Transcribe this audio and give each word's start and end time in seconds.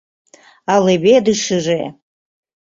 —А 0.71 0.73
леведышыже? 0.85 1.81